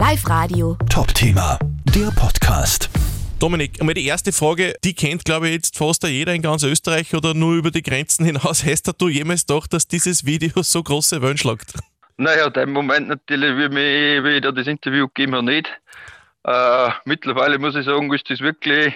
[0.00, 0.78] Live Radio.
[0.88, 1.58] Top-Thema,
[1.94, 2.88] der Podcast.
[3.38, 7.14] Dominik, einmal die erste Frage, die kennt glaube ich jetzt fast jeder in ganz Österreich
[7.14, 8.64] oder nur über die Grenzen hinaus.
[8.64, 11.74] Hast du jemals gedacht, dass dieses Video so große Wellen schlagt?
[12.16, 15.68] Naja, im Moment natürlich, wie, mich, wie ich da das Interview gegeben habe, nicht.
[16.44, 18.94] Äh, mittlerweile muss ich sagen, ist das wirklich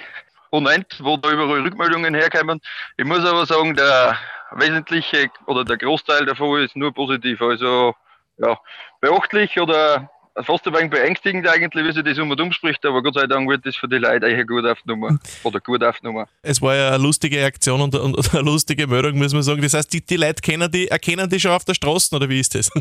[0.48, 2.62] unendlich, wo da überall Rückmeldungen herkommen.
[2.96, 4.16] Ich muss aber sagen, der
[4.52, 7.42] wesentliche oder der Großteil davon ist nur positiv.
[7.42, 7.94] Also
[8.38, 8.58] ja,
[9.02, 10.10] beachtlich oder
[10.42, 13.48] fast ein wenig beängstigend eigentlich, wie sich das um und umspricht, aber Gott sei Dank
[13.48, 15.20] wird das für die Leute eigentlich gut aufgenommen.
[15.44, 16.26] Oder gut aufgenommen.
[16.42, 19.62] Es war ja eine lustige Aktion und, und eine lustige Meldung, muss man sagen.
[19.62, 22.40] Das heißt, die, die Leute kennen die, erkennen die schon auf der Straße, oder wie
[22.40, 22.70] ist das?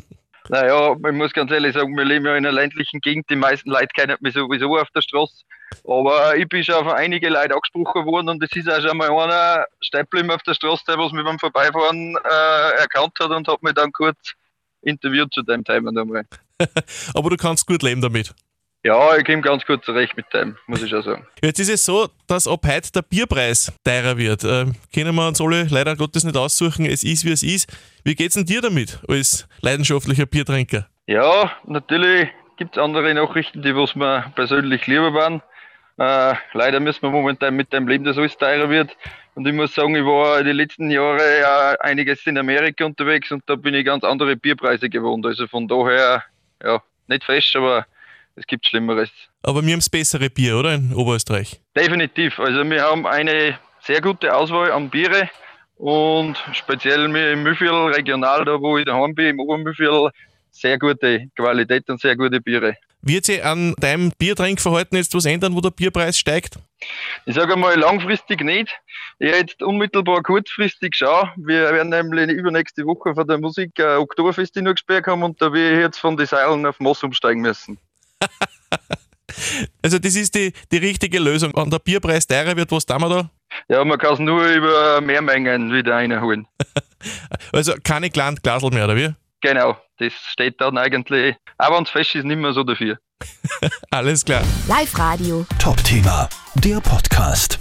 [0.49, 3.69] Naja, ich muss ganz ehrlich sagen, wir leben ja in einer ländlichen Gegend, die meisten
[3.69, 5.45] Leute kennen mich sowieso auf der Straße.
[5.85, 9.09] Aber ich bin schon auf einige Leute angesprochen worden und es ist auch schon mal
[9.09, 13.63] einer steppen auf der Straße, der was mich beim Vorbeifahren äh, erkannt hat und hat
[13.63, 14.33] mich dann kurz
[14.81, 16.25] interviewt zu dem Thema nochmal.
[17.13, 18.33] Aber du kannst gut leben damit.
[18.85, 21.25] Ja, ich komme ganz gut zurecht mit dem, muss ich schon sagen.
[21.41, 24.43] Jetzt ist es so, dass ab heute der Bierpreis teurer wird.
[24.43, 26.85] Ähm, können wir uns alle leider Gottes nicht aussuchen.
[26.85, 27.71] Es ist, wie es ist.
[28.03, 30.87] Wie geht's denn dir damit als leidenschaftlicher Biertrinker?
[31.07, 35.41] Ja, natürlich gibt es andere Nachrichten, die was mir persönlich lieber waren.
[35.97, 38.97] Äh, leider müssen wir momentan mit dem leben, dass alles teurer wird.
[39.35, 43.43] Und ich muss sagen, ich war die letzten Jahre ja einiges in Amerika unterwegs und
[43.47, 45.25] da bin ich ganz andere Bierpreise gewohnt.
[45.25, 46.23] Also von daher,
[46.63, 47.85] ja, nicht fest, aber
[48.35, 49.09] es gibt Schlimmeres.
[49.43, 50.73] Aber wir haben das bessere Bier, oder?
[50.73, 51.59] In Oberösterreich.
[51.75, 52.39] Definitiv.
[52.39, 55.29] Also wir haben eine sehr gute Auswahl an Biere
[55.75, 60.09] und speziell im Müffel regional, da wo ich daheim bin, im Obermüffel,
[60.51, 62.77] sehr gute Qualität und sehr gute Biere.
[63.05, 66.57] Wird sich an deinem Biertrinkverhalten jetzt was ändern, wo der Bierpreis steigt?
[67.25, 68.73] Ich sage mal langfristig nicht.
[69.19, 71.29] Ich jetzt unmittelbar kurzfristig schaue.
[71.35, 75.47] Wir werden nämlich übernächste Woche von der Musik äh, Oktoberfest in Nürnberg haben und da
[75.53, 77.77] ich jetzt von den Seilen auf Moss umsteigen müssen.
[79.81, 81.51] also das ist die, die richtige Lösung.
[81.55, 83.29] Wenn der Bierpreis teurer wird, was tun wir da?
[83.67, 86.47] Ja, man kann es nur über Mehrmengen wieder reinholen.
[87.51, 89.13] also keine kleinen Glasel mehr, oder wie?
[89.43, 92.97] Genau, das steht dann eigentlich, aber wenn es fest ist, nicht mehr so dafür.
[93.91, 94.41] Alles klar.
[94.69, 95.45] Live Radio.
[95.59, 97.59] Top-Thema, der Podcast.